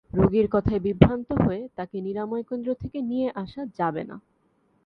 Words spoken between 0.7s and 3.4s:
বিভ্রান্ত হয়ে তাকে নিরাময় কেন্দ্র থেকে নিয়ে